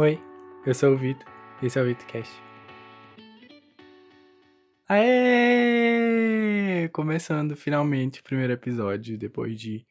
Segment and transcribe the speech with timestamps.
[0.00, 0.16] Oi,
[0.64, 1.26] eu sou o Vitor,
[1.60, 2.32] esse é o VitorCast.
[4.88, 6.88] Aê!
[6.90, 9.84] Começando finalmente o primeiro episódio, depois de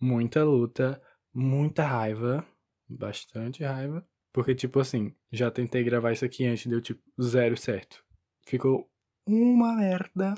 [0.00, 1.02] muita luta,
[1.34, 2.46] muita raiva,
[2.88, 4.06] bastante raiva.
[4.32, 8.04] Porque, tipo assim, já tentei gravar isso aqui antes, deu tipo zero certo.
[8.46, 8.88] Ficou
[9.26, 10.36] uma merda.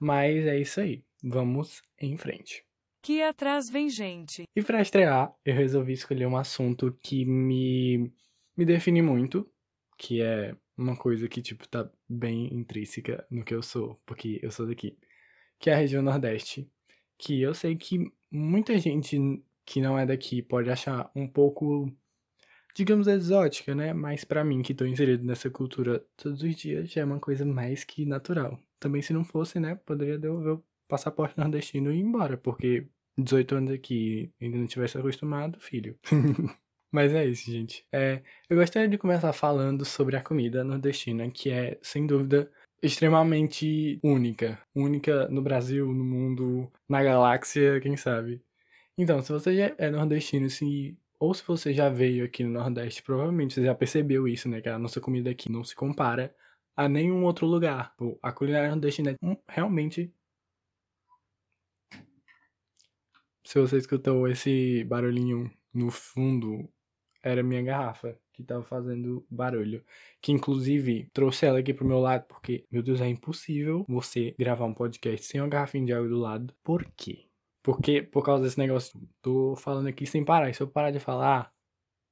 [0.00, 2.66] Mas é isso aí, vamos em frente.
[3.02, 4.44] Que atrás vem gente.
[4.54, 8.12] E para estrear, eu resolvi escolher um assunto que me,
[8.56, 9.50] me define muito,
[9.98, 14.52] que é uma coisa que, tipo, tá bem intrínseca no que eu sou, porque eu
[14.52, 14.96] sou daqui,
[15.58, 16.70] que é a região Nordeste,
[17.18, 19.18] que eu sei que muita gente
[19.64, 21.92] que não é daqui pode achar um pouco,
[22.74, 23.92] digamos, exótica, né?
[23.92, 27.44] Mas para mim, que tô inserido nessa cultura todos os dias, já é uma coisa
[27.44, 28.60] mais que natural.
[28.78, 30.58] Também se não fosse, né, poderia devolver
[30.92, 35.98] passaporte nordestino e ir embora, porque 18 anos aqui ainda não tivesse acostumado, filho.
[36.92, 37.86] Mas é isso, gente.
[37.90, 42.50] É, eu gostaria de começar falando sobre a comida nordestina, que é, sem dúvida,
[42.82, 44.60] extremamente única.
[44.74, 48.42] Única no Brasil, no mundo, na galáxia, quem sabe.
[48.98, 53.02] Então, se você já é nordestino, se, ou se você já veio aqui no Nordeste,
[53.02, 54.60] provavelmente você já percebeu isso, né?
[54.60, 56.34] Que a nossa comida aqui não se compara
[56.76, 57.94] a nenhum outro lugar.
[58.22, 59.16] A culinária nordestina é
[59.48, 60.12] realmente
[63.44, 66.68] Se você escutou esse barulhinho no fundo,
[67.22, 69.84] era minha garrafa que tava fazendo barulho.
[70.20, 74.64] Que inclusive trouxe ela aqui pro meu lado, porque, meu Deus, é impossível você gravar
[74.64, 76.54] um podcast sem uma garrafinha de água do lado.
[76.62, 77.26] Por quê?
[77.62, 80.50] Porque, por causa desse negócio, tô falando aqui sem parar.
[80.50, 81.52] E se eu parar de falar,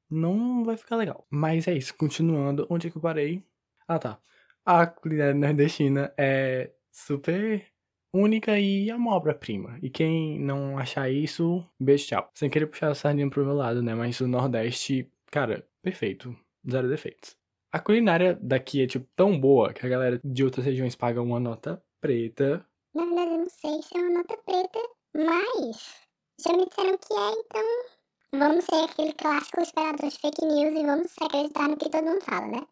[0.09, 1.27] não vai ficar legal.
[1.31, 2.67] Mas é isso, continuando.
[2.71, 3.45] Onde é que eu parei?
[3.89, 4.21] Ah, tá.
[4.65, 7.67] A culinária nordestina é super
[8.13, 9.79] única e é uma obra-prima.
[9.83, 12.31] E quem não achar isso, beijo, tchau.
[12.35, 13.95] Sem querer puxar a sardinha pro meu lado, né?
[13.95, 16.37] Mas o Nordeste, cara, perfeito.
[16.69, 17.37] Zero defeitos.
[17.73, 21.39] A culinária daqui é, tipo, tão boa que a galera de outras regiões paga uma
[21.39, 22.67] nota preta.
[22.95, 24.79] Na verdade, eu não sei se é uma nota preta,
[25.15, 26.07] mas
[26.45, 30.85] já me disseram que é, então vamos ser aquele clássico esperador de fake news e
[30.85, 32.67] vamos acreditar no que todo mundo fala, né?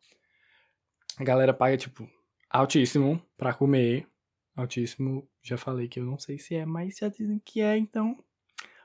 [1.16, 2.08] A galera paga, tipo,
[2.50, 4.08] altíssimo pra comer
[4.58, 8.22] Altíssimo, já falei que eu não sei se é, mas já dizem que é, então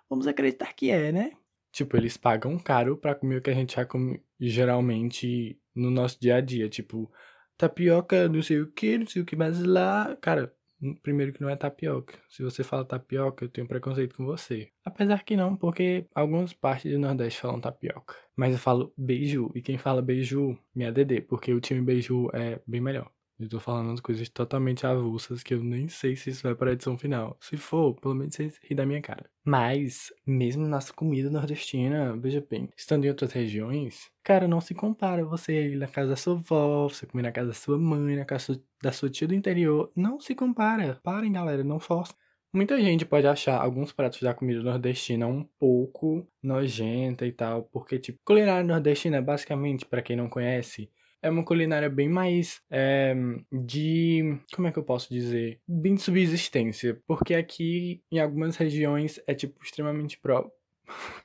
[0.10, 1.32] vamos acreditar que é, né?
[1.72, 6.20] Tipo, eles pagam caro pra comer o que a gente já come geralmente no nosso
[6.22, 6.70] dia a dia.
[6.70, 7.12] Tipo,
[7.58, 10.16] tapioca, não sei o que, não sei o que, mas lá.
[10.22, 10.54] Cara,
[11.02, 12.14] primeiro que não é tapioca.
[12.30, 14.70] Se você fala tapioca, eu tenho preconceito com você.
[14.84, 18.16] Apesar que não, porque algumas partes do Nordeste falam tapioca.
[18.36, 22.60] Mas eu falo beiju, e quem fala beiju, me ADD, porque o time beiju é
[22.68, 23.10] bem melhor.
[23.40, 26.74] Eu tô falando coisas totalmente avulsas que eu nem sei se isso vai para a
[26.74, 27.36] edição final.
[27.42, 29.30] Se for, pelo menos vocês ri da minha cara.
[29.44, 35.26] Mas, mesmo nossa comida nordestina, veja bem, estando em outras regiões, cara, não se compara
[35.26, 38.24] você ir na casa da sua avó, você comer na casa da sua mãe, na
[38.24, 39.92] casa da sua tia do interior.
[39.96, 41.00] Não se compara.
[41.04, 42.14] Parem, galera, não força.
[42.54, 47.98] Muita gente pode achar alguns pratos da comida nordestina um pouco nojenta e tal, porque,
[47.98, 50.88] tipo, culinária nordestina, basicamente, para quem não conhece,
[51.24, 53.16] é uma culinária bem mais é,
[53.52, 54.38] de.
[54.54, 55.60] Como é que eu posso dizer?
[55.66, 57.02] Bem de subsistência.
[57.08, 60.52] Porque aqui, em algumas regiões, é tipo extremamente pro.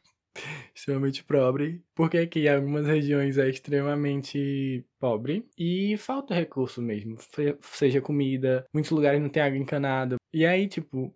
[0.72, 7.16] extremamente pobre, porque aqui em algumas regiões é extremamente pobre e falta recurso mesmo,
[7.60, 10.16] seja comida, muitos lugares não tem água encanada.
[10.32, 11.14] E aí, tipo,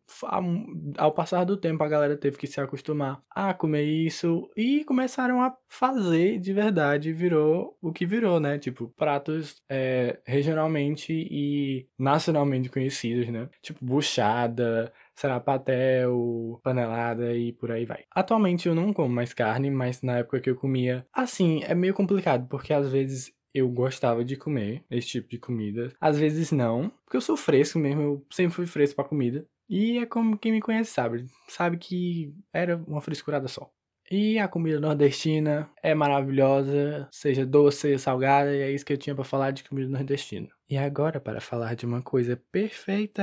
[0.96, 5.42] ao passar do tempo a galera teve que se acostumar a comer isso e começaram
[5.42, 8.58] a fazer de verdade, virou o que virou, né?
[8.58, 13.48] Tipo, pratos é, regionalmente e nacionalmente conhecidos, né?
[13.60, 18.04] Tipo, buchada, sarapatel, panelada e por aí vai.
[18.10, 21.94] Atualmente eu não como mais carne, mas na época que eu comia, assim, é meio
[21.94, 25.92] complicado, porque às vezes eu gostava de comer esse tipo de comida.
[26.00, 29.46] Às vezes não, porque eu sou fresco mesmo, eu sempre fui fresco pra comida.
[29.68, 33.70] E é como quem me conhece sabe, sabe que era uma frescurada só.
[34.10, 39.14] E a comida nordestina é maravilhosa, seja doce, salgada, e é isso que eu tinha
[39.14, 40.48] para falar de comida nordestina.
[40.72, 43.22] E agora, para falar de uma coisa perfeita,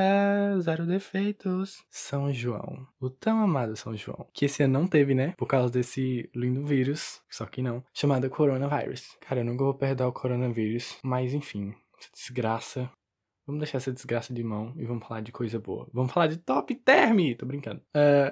[0.59, 2.85] zero defeitos, São João.
[3.01, 4.27] O tão amado São João.
[4.31, 5.33] Que esse ano não teve, né?
[5.35, 9.17] Por causa desse lindo vírus, só que não, chamado coronavírus.
[9.19, 11.73] Cara, eu nunca vou perdoar o coronavírus, mas enfim,
[12.13, 12.87] desgraça
[13.49, 15.89] Vamos deixar essa desgraça de mão e vamos falar de coisa boa.
[15.91, 17.33] Vamos falar de top term!
[17.35, 17.81] Tô brincando.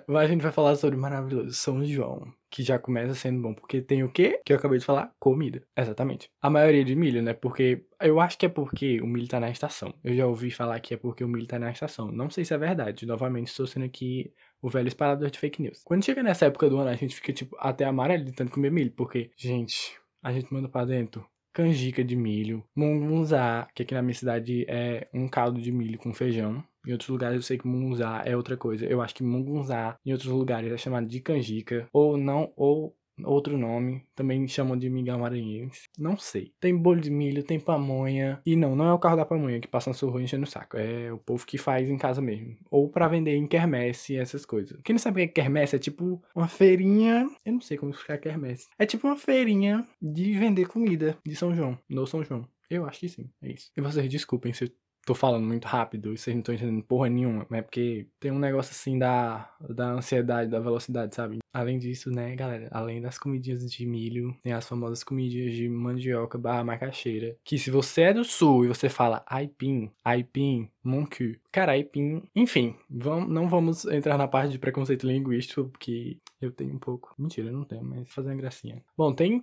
[0.08, 2.32] Uh, a gente vai falar sobre o maravilhoso São João.
[2.52, 3.56] Que já começa sendo bom.
[3.56, 4.40] Porque tem o quê?
[4.46, 5.12] Que eu acabei de falar?
[5.20, 5.64] Comida.
[5.76, 6.30] Exatamente.
[6.40, 7.34] A maioria de milho, né?
[7.34, 7.84] Porque.
[8.00, 9.92] Eu acho que é porque o milho tá na estação.
[10.04, 12.12] Eu já ouvi falar que é porque o milho tá na estação.
[12.12, 13.08] Não sei se é verdade.
[13.08, 14.32] Novamente, estou sendo aqui
[14.62, 15.82] o velho esparador de fake news.
[15.84, 18.72] Quando chega nessa época do ano, a gente fica, tipo, até amarelo de tanto comer
[18.72, 18.92] milho.
[18.92, 21.26] Porque, gente, a gente manda pra dentro
[21.58, 26.14] canjica de milho, mungunzá, que aqui na minha cidade é um caldo de milho com
[26.14, 26.64] feijão.
[26.86, 28.86] Em outros lugares eu sei que mungunzá é outra coisa.
[28.86, 33.58] Eu acho que mungunzá em outros lugares é chamado de canjica ou não ou outro
[33.58, 36.52] nome, também chamam de mingau maranhense, não sei.
[36.60, 39.68] Tem bolo de milho, tem pamonha, e não, não é o carro da pamonha que
[39.68, 42.56] passa na sua rua enchendo o saco, é o povo que faz em casa mesmo.
[42.70, 44.80] Ou para vender em quermesse essas coisas.
[44.84, 47.92] Quem não sabe o que é quermesse, é tipo uma feirinha, eu não sei como
[47.92, 48.68] explicar quermesse.
[48.78, 52.48] É tipo uma feirinha de vender comida de São João, no São João.
[52.70, 53.72] Eu acho que sim, é isso.
[53.78, 54.70] E vocês desculpem se eu
[55.08, 58.38] tô falando muito rápido e vocês não estão entendendo porra nenhuma, é porque tem um
[58.38, 61.40] negócio assim da, da ansiedade, da velocidade, sabe?
[61.54, 66.38] Além disso, né, galera, além das comidinhas de milho, tem as famosas comidinhas de mandioca
[66.38, 71.72] barra macaxeira, que se você é do sul e você fala aipim, aipim, moncu, cara,
[71.72, 76.80] aipim, enfim, vamos, não vamos entrar na parte de preconceito linguístico, porque eu tenho um
[76.80, 77.16] pouco.
[77.18, 78.84] Mentira, eu não tenho, mas fazer uma gracinha.
[78.98, 79.42] Bom, tem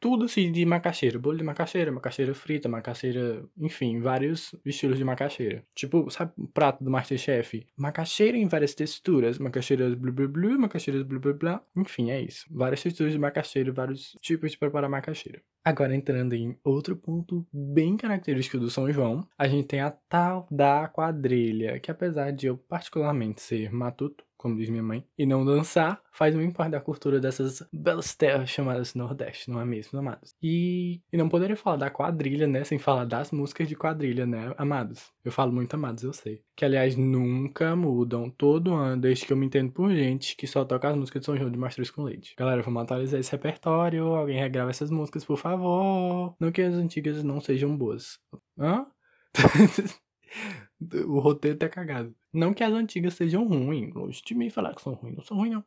[0.00, 1.18] tudo assim de macaxeira.
[1.18, 5.64] Bolo de macaxeira, macaxeira frita, macaxeira, enfim, vários estilos de macaxeira.
[5.74, 7.66] Tipo, sabe o prato do Masterchef?
[7.76, 9.38] Macaxeira em várias texturas.
[9.38, 11.60] Macaxeiras blu blu blu, macaxeiras blu blu blu.
[11.76, 12.46] Enfim, é isso.
[12.50, 15.40] Várias texturas de macaxeira, vários tipos de preparar macaxeira.
[15.64, 20.46] Agora entrando em outro ponto bem característico do São João, a gente tem a tal
[20.48, 25.44] da quadrilha, que apesar de eu particularmente ser matuto, como diz minha mãe, e não
[25.44, 30.36] dançar, faz muito parte da cultura dessas belas terras chamadas Nordeste, não é mesmo, amados?
[30.40, 34.54] E, e não poderia falar da quadrilha, né, sem falar das músicas de quadrilha, né,
[34.56, 35.10] amados?
[35.24, 36.44] Eu falo muito amados, eu sei.
[36.54, 40.64] Que, aliás, nunca mudam todo ano, desde que eu me entendo por gente que só
[40.64, 42.34] toca as músicas de São João de Mastruz com Leite.
[42.38, 46.36] Galera, vamos atualizar esse repertório, alguém regrava essas músicas, por favor.
[46.38, 48.20] Não que as antigas não sejam boas.
[48.56, 48.86] Hã?
[51.06, 52.14] o roteiro tá cagado.
[52.32, 55.36] Não que as antigas sejam ruins, longe de mim falar que são ruins, não são
[55.36, 55.64] ruins não.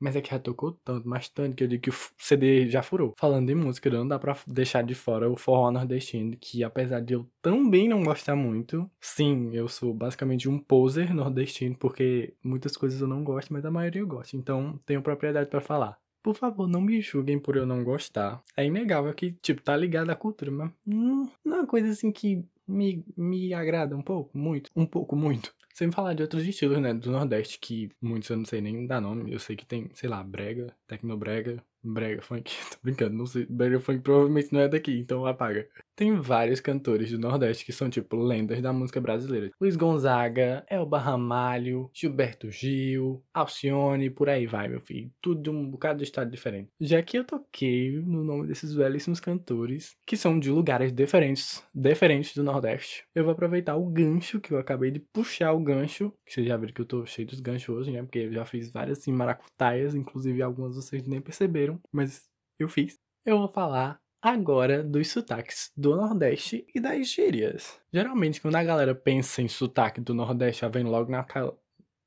[0.00, 2.82] Mas é que já tocou tanto, mas tanto que eu digo que o CD já
[2.82, 3.14] furou.
[3.18, 7.14] Falando em música, não dá pra deixar de fora o forró nordestino, que apesar de
[7.14, 13.00] eu também não gostar muito, sim, eu sou basicamente um poser nordestino, porque muitas coisas
[13.00, 14.36] eu não gosto, mas a maioria eu gosto.
[14.36, 15.98] Então, tenho propriedade para falar.
[16.22, 18.42] Por favor, não me julguem por eu não gostar.
[18.56, 22.12] É inegável que, tipo, tá ligado à cultura, mas hum, não é uma coisa assim
[22.12, 25.54] que me, me agrada um pouco, muito, um pouco, muito.
[25.74, 29.00] Sem falar de outros estilos, né, do Nordeste, que muitos eu não sei nem dar
[29.00, 29.32] nome.
[29.32, 32.50] Eu sei que tem, sei lá, brega, tecnobrega, brega funk.
[32.70, 33.46] Tô brincando, não sei.
[33.48, 35.68] Brega funk provavelmente não é daqui, então apaga.
[35.98, 39.50] Tem vários cantores do Nordeste que são, tipo, lendas da música brasileira.
[39.60, 45.10] Luiz Gonzaga, Elba Ramalho, Gilberto Gil, Alcione, por aí vai, meu filho.
[45.20, 46.70] Tudo de um bocado de estado diferente.
[46.80, 52.32] Já que eu toquei no nome desses belíssimos cantores, que são de lugares diferentes, diferentes
[52.32, 56.32] do Nordeste, eu vou aproveitar o gancho que eu acabei de puxar o gancho, que
[56.32, 58.02] vocês já viram que eu tô cheio dos ganchos hoje, né?
[58.02, 62.28] Porque eu já fiz várias, assim, maracutaias, inclusive algumas vocês nem perceberam, mas
[62.58, 62.98] eu fiz.
[63.24, 67.80] Eu vou falar agora dos sotaques do Nordeste e das gírias.
[67.92, 71.56] Geralmente, quando a galera pensa em sotaque do Nordeste, já vem logo naquela.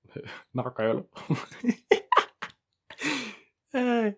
[0.54, 1.06] naquela.
[3.74, 4.16] é.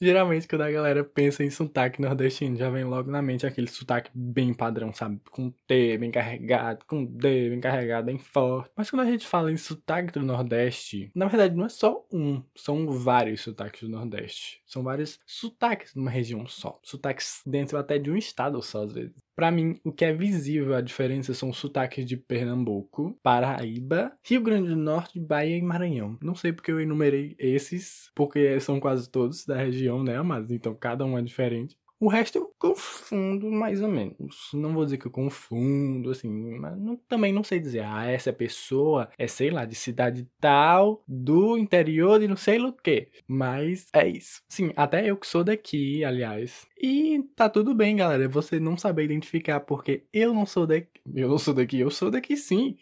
[0.00, 4.10] Geralmente, quando a galera pensa em sotaque nordestino, já vem logo na mente aquele sotaque
[4.14, 5.20] bem padrão, sabe?
[5.30, 8.70] Com T bem carregado, com D bem carregado, bem forte.
[8.76, 12.42] Mas quando a gente fala em sotaque do Nordeste, na verdade não é só um,
[12.54, 14.62] são vários sotaques do Nordeste.
[14.66, 16.78] São vários sotaques numa região só.
[16.82, 19.25] Sotaques dentro até de um estado só, às vezes.
[19.36, 24.40] Para mim, o que é visível a diferença são os sotaques de Pernambuco, Paraíba, Rio
[24.40, 26.18] Grande do Norte, Bahia e Maranhão.
[26.22, 30.74] Não sei porque eu enumerei esses, porque são quase todos da região, né, mas então
[30.74, 31.76] cada um é diferente.
[31.98, 34.50] O resto eu confundo mais ou menos.
[34.52, 38.32] Não vou dizer que eu confundo, assim, mas não, também não sei dizer, ah, essa
[38.32, 43.08] pessoa é, sei lá, de cidade tal, do interior de não sei o que.
[43.26, 44.42] Mas é isso.
[44.48, 46.66] Sim, até eu que sou daqui, aliás.
[46.80, 48.28] E tá tudo bem, galera.
[48.28, 50.88] Você não saber identificar porque eu não sou daqui.
[51.14, 52.76] Eu não sou daqui, eu sou daqui sim.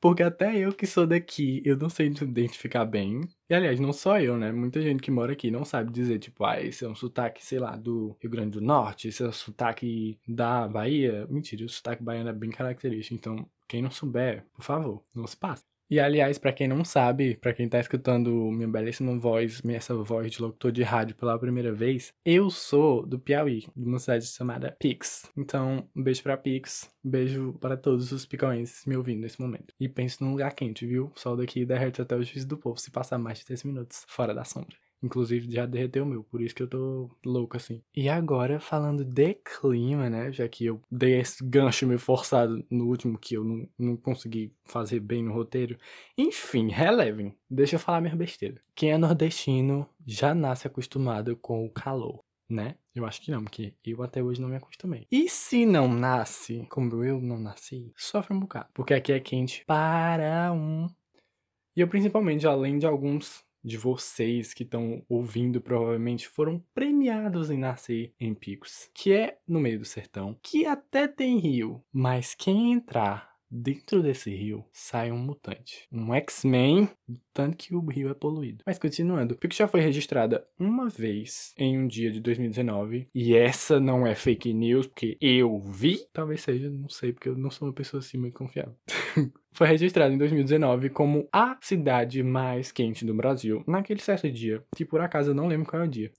[0.00, 3.20] Porque até eu que sou daqui, eu não sei identificar bem.
[3.48, 4.52] E aliás, não só eu, né?
[4.52, 7.58] Muita gente que mora aqui não sabe dizer, tipo, ah, esse é um sotaque, sei
[7.58, 11.26] lá, do Rio Grande do Norte, esse é um sotaque da Bahia.
[11.28, 13.14] Mentira, o sotaque baiano é bem característico.
[13.14, 15.64] Então, quem não souber, por favor, não se passe.
[15.92, 19.94] E aliás, para quem não sabe, para quem tá escutando minha belíssima voz, minha essa
[19.94, 24.24] voz de locutor de rádio pela primeira vez, eu sou do Piauí, de uma cidade
[24.24, 25.30] chamada Pix.
[25.36, 29.74] Então, um beijo para Pix, beijo para todos os piauienses me ouvindo nesse momento.
[29.78, 31.12] E pense num lugar quente, viu?
[31.14, 34.06] O sol daqui derrete até o juízo do povo se passar mais de 10 minutos
[34.08, 34.74] fora da sombra.
[35.02, 37.82] Inclusive já derreteu o meu, por isso que eu tô louco assim.
[37.94, 40.30] E agora, falando de clima, né?
[40.32, 44.52] Já que eu dei esse gancho meio forçado no último que eu não, não consegui
[44.64, 45.76] fazer bem no roteiro.
[46.16, 47.34] Enfim, relevem.
[47.50, 48.60] Deixa eu falar minha besteira.
[48.74, 52.20] Quem é nordestino já nasce acostumado com o calor.
[52.48, 52.76] né?
[52.94, 55.06] Eu acho que não, porque eu até hoje não me acostumei.
[55.10, 58.68] E se não nasce, como eu não nasci, sofre um bocado.
[58.74, 60.86] Porque aqui é quente para um.
[61.74, 67.58] E eu, principalmente, além de alguns de vocês que estão ouvindo provavelmente foram premiados em
[67.58, 72.72] nascer em Picos, que é no meio do sertão, que até tem rio, mas quem
[72.72, 76.88] entrar dentro desse rio sai um mutante, um X-Men,
[77.34, 78.64] tanto que o rio é poluído.
[78.66, 83.78] Mas continuando, Picos já foi registrada uma vez em um dia de 2019 e essa
[83.78, 87.68] não é fake news porque eu vi, talvez seja, não sei porque eu não sou
[87.68, 88.74] uma pessoa assim muito confiável.
[89.52, 94.84] foi registrado em 2019 como a cidade mais quente do Brasil naquele certo dia, que
[94.84, 96.10] por acaso eu não lembro qual é o dia.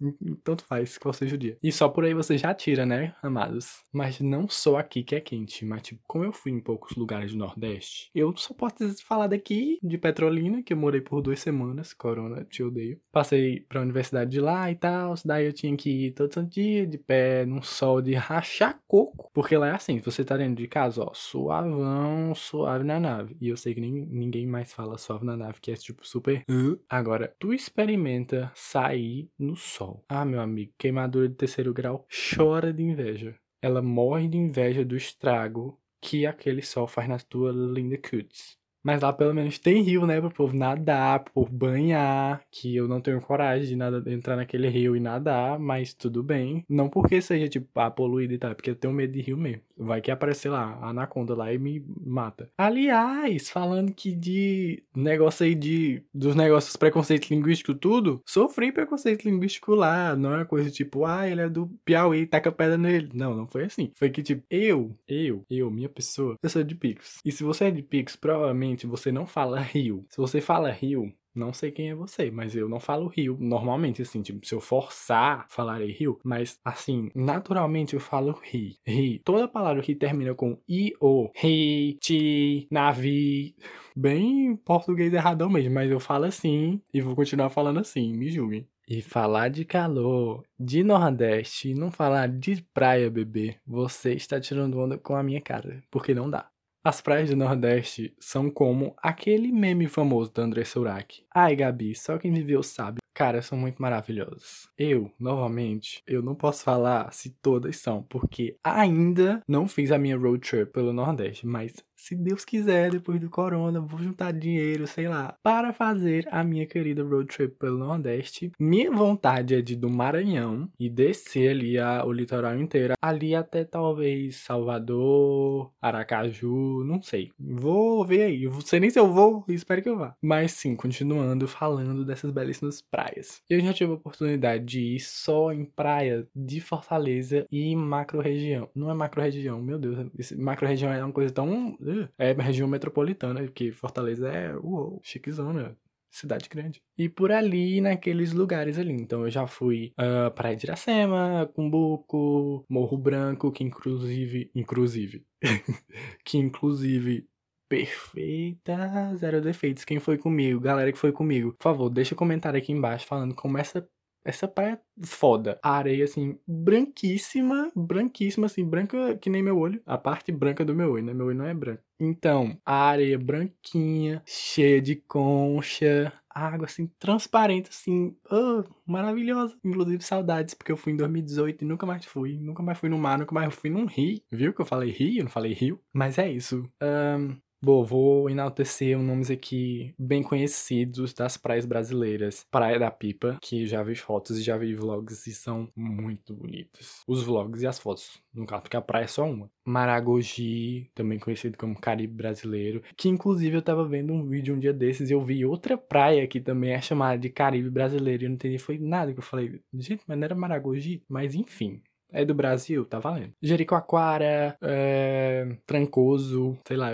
[0.44, 1.58] Tanto faz qual seja o dia.
[1.62, 3.84] E só por aí você já tira, né, amados?
[3.92, 7.32] Mas não só aqui que é quente, mas tipo, como eu fui em poucos lugares
[7.32, 8.74] do Nordeste, eu só posso
[9.04, 13.00] falar daqui, de Petrolina, que eu morei por duas semanas, Corona, te odeio.
[13.12, 16.86] Passei pra universidade de lá e tal, daí eu tinha que ir todo santo dia,
[16.86, 20.68] de pé, num sol de rachar coco, porque lá é assim, você tá dentro de
[20.68, 23.38] casa, ó, suavão, suave na nave nave.
[23.40, 26.44] E eu sei que nem, ninguém mais fala suave na nave, que é tipo super.
[26.90, 30.04] Agora, tu experimenta sair no sol.
[30.10, 33.36] Ah, meu amigo, queimadura de terceiro grau chora de inveja.
[33.62, 38.58] Ela morre de inveja do estrago que aquele sol faz na tua linda cuts.
[38.84, 40.20] Mas lá pelo menos tem rio, né?
[40.20, 42.44] Pro povo nadar, pro povo banhar.
[42.52, 46.66] Que eu não tenho coragem de nada, entrar naquele rio e nadar, mas tudo bem.
[46.68, 49.38] Não porque seja, tipo, ah, poluído e tal, é porque eu tenho medo de rio
[49.38, 49.62] mesmo.
[49.78, 52.50] Vai que aparecer lá, a anaconda lá e me mata.
[52.58, 56.02] Aliás, falando que de negócio aí de.
[56.14, 60.16] dos negócios preconceito linguístico, tudo, sofri preconceito linguístico lá.
[60.16, 63.10] Não é coisa tipo, ah, ele é do Piauí, taca pedra nele.
[63.14, 63.92] Não, não foi assim.
[63.96, 67.20] Foi que, tipo, eu, eu, eu, minha pessoa, eu sou de Picos.
[67.26, 70.06] E se você é de Picos, provavelmente você não fala Rio.
[70.10, 74.02] Se você fala Rio, não sei quem é você, mas eu não falo Rio normalmente,
[74.02, 78.78] assim, tipo, se eu forçar, falarei Rio, mas assim, naturalmente eu falo Ri.
[78.86, 79.20] Ri.
[79.24, 83.56] Toda palavra que termina com I, O, Ri, Ti, Navi,
[83.96, 88.68] bem português erradão mesmo, mas eu falo assim e vou continuar falando assim, me julguem.
[88.88, 94.98] E falar de calor, de Nordeste não falar de praia, bebê, você está tirando onda
[94.98, 96.50] com a minha cara, porque não dá.
[96.86, 101.24] As praias do Nordeste são como aquele meme famoso da André Surak.
[101.34, 103.03] Ai, Gabi, só quem viveu sabe.
[103.14, 104.68] Cara, são muito maravilhosas.
[104.78, 110.18] Eu, novamente, eu não posso falar se todas são, porque ainda não fiz a minha
[110.18, 115.08] road trip pelo Nordeste, mas se Deus quiser, depois do corona, vou juntar dinheiro, sei
[115.08, 118.52] lá, para fazer a minha querida road trip pelo Nordeste.
[118.60, 123.34] Minha vontade é de ir do Maranhão e descer ali a, o litoral inteiro, ali
[123.34, 127.32] até talvez Salvador, Aracaju, não sei.
[127.40, 130.14] Vou ver aí, não sei nem se eu vou, espero que eu vá.
[130.22, 133.03] Mas sim, continuando falando dessas belíssimas praias.
[133.50, 138.70] Eu já tive a oportunidade de ir só em praia de Fortaleza e macro região.
[138.76, 141.78] Não é macro região, meu Deus, macro região é uma coisa tão
[142.18, 145.78] é região metropolitana, porque Fortaleza é, uou, chiquezona,
[146.14, 146.82] cidade grande.
[146.98, 148.94] E por ali, naqueles lugares ali.
[148.94, 155.26] Então eu já fui uh, Praia de Iracema, Cumbuco, Morro Branco, que inclusive, inclusive,
[156.24, 157.28] que inclusive
[157.74, 159.84] perfeita, zero defeitos.
[159.84, 163.34] Quem foi comigo, galera que foi comigo, por favor, deixa um comentário aqui embaixo falando
[163.34, 163.88] como essa
[164.26, 165.60] essa praia é foda.
[165.62, 169.82] A areia, assim, branquíssima, branquíssima, assim, branca que nem meu olho.
[169.86, 171.14] A parte branca do meu olho, né?
[171.14, 171.84] Meu olho não é branco.
[172.00, 179.58] Então, a areia branquinha, cheia de concha, água, assim, transparente, assim, oh, maravilhosa.
[179.64, 182.38] Inclusive, saudades, porque eu fui em 2018 e nunca mais fui.
[182.40, 184.22] Nunca mais fui no mar, nunca mais fui num rio.
[184.32, 185.20] Viu que eu falei rio?
[185.20, 185.80] Eu não falei rio.
[185.94, 186.70] Mas é isso.
[186.82, 192.46] Um, Bom, vou enaltecer nomes aqui bem conhecidos das praias brasileiras.
[192.52, 197.04] Praia da Pipa, que já vi fotos e já vi vlogs e são muito bonitos.
[197.08, 199.50] Os vlogs e as fotos, no caso, porque a praia é só uma.
[199.66, 204.74] Maragogi, também conhecido como Caribe Brasileiro, que inclusive eu tava vendo um vídeo um dia
[204.74, 208.30] desses e eu vi outra praia que também é chamada de Caribe Brasileiro e eu
[208.30, 209.62] não entendi foi nada que eu falei.
[209.74, 211.02] Gente, mas não era Maragogi?
[211.08, 211.82] Mas enfim,
[212.14, 213.34] é do Brasil, tá valendo.
[213.42, 216.92] Jericoacoara, é, Trancoso, sei lá,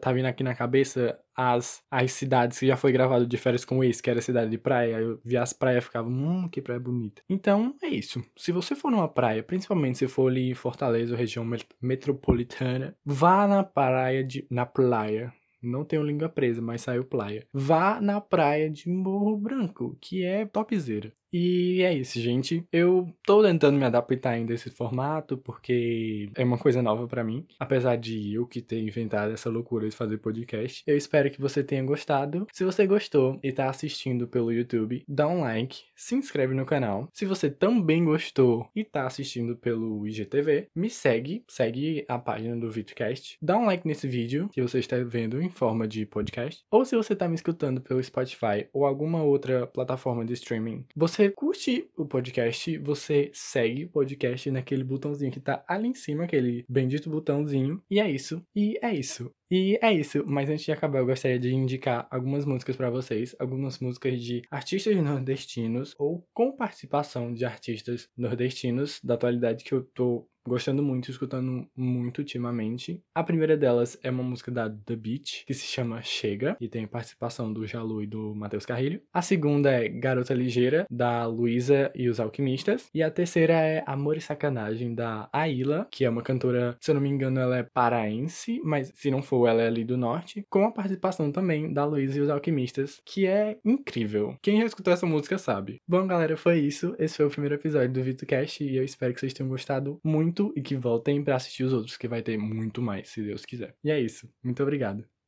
[0.00, 3.82] tá vindo aqui na cabeça as, as cidades que já foi gravado de férias com
[3.82, 5.00] esse, que era cidade de praia.
[5.00, 7.22] Eu vi as praias e ficava, hum, que praia bonita.
[7.28, 8.22] Então, é isso.
[8.36, 11.46] Se você for numa praia, principalmente se for ali em Fortaleza, região
[11.80, 14.46] metropolitana, vá na praia de.
[14.50, 17.46] na praia não tenho língua presa, mas saiu praia.
[17.52, 21.12] Vá na praia de Morro Branco, que é topzera.
[21.32, 22.64] E é isso, gente.
[22.72, 27.24] Eu tô tentando me adaptar ainda a esse formato, porque é uma coisa nova para
[27.24, 27.46] mim.
[27.58, 30.82] Apesar de eu que ter inventado essa loucura de fazer podcast.
[30.86, 32.46] Eu espero que você tenha gostado.
[32.52, 37.08] Se você gostou e tá assistindo pelo YouTube, dá um like, se inscreve no canal.
[37.12, 42.70] Se você também gostou e tá assistindo pelo IGTV, me segue, segue a página do
[42.70, 43.38] VitoCast.
[43.40, 46.64] Dá um like nesse vídeo que você está vendo em forma de podcast.
[46.70, 51.19] Ou se você tá me escutando pelo Spotify ou alguma outra plataforma de streaming, você
[51.20, 56.24] você curte o podcast, você segue o podcast naquele botãozinho que tá ali em cima,
[56.24, 57.82] aquele bendito botãozinho.
[57.90, 58.42] E é isso.
[58.56, 59.30] E é isso.
[59.50, 63.36] E é isso, mas antes de acabar, eu gostaria de indicar algumas músicas para vocês,
[63.38, 69.82] algumas músicas de artistas nordestinos ou com participação de artistas nordestinos da atualidade que eu
[69.92, 73.00] tô gostando muito, escutando muito ultimamente.
[73.14, 76.88] A primeira delas é uma música da The Beach, que se chama Chega, e tem
[76.88, 79.00] participação do Jalu e do Matheus Carrilho.
[79.12, 82.88] A segunda é Garota Ligeira, da Luísa e os Alquimistas.
[82.92, 86.96] E a terceira é Amor e Sacanagem, da Aila, que é uma cantora, se eu
[86.96, 90.44] não me engano, ela é paraense, mas se não for, ela é ali do norte,
[90.50, 94.36] com a participação também da Luísa e os Alquimistas, que é incrível.
[94.42, 95.80] Quem já escutou essa música sabe.
[95.86, 96.96] Bom, galera, foi isso.
[96.98, 100.00] Esse foi o primeiro episódio do VitoCast e eu espero que vocês tenham gostado
[100.40, 103.44] muito e que voltem para assistir os outros, que vai ter muito mais, se Deus
[103.44, 103.76] quiser.
[103.84, 104.32] E é isso.
[104.42, 105.10] Muito obrigado.